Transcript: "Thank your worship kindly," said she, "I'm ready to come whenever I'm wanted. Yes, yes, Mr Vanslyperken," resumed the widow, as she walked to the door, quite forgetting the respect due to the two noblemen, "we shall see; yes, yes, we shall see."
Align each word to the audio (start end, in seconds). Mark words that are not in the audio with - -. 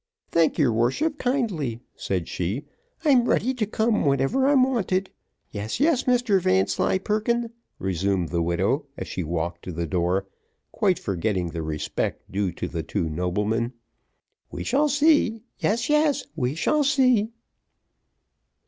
"Thank 0.31 0.57
your 0.57 0.73
worship 0.73 1.19
kindly," 1.19 1.79
said 1.95 2.27
she, 2.27 2.63
"I'm 3.05 3.29
ready 3.29 3.53
to 3.53 3.67
come 3.67 4.03
whenever 4.03 4.47
I'm 4.47 4.63
wanted. 4.63 5.11
Yes, 5.51 5.79
yes, 5.79 6.05
Mr 6.05 6.41
Vanslyperken," 6.41 7.51
resumed 7.77 8.29
the 8.29 8.41
widow, 8.41 8.87
as 8.97 9.07
she 9.07 9.23
walked 9.23 9.61
to 9.65 9.71
the 9.71 9.85
door, 9.85 10.25
quite 10.71 10.97
forgetting 10.97 11.49
the 11.51 11.61
respect 11.61 12.31
due 12.31 12.51
to 12.51 12.67
the 12.67 12.81
two 12.81 13.09
noblemen, 13.11 13.73
"we 14.49 14.63
shall 14.63 14.89
see; 14.89 15.41
yes, 15.59 15.87
yes, 15.87 16.25
we 16.35 16.55
shall 16.55 16.83
see." 16.83 17.29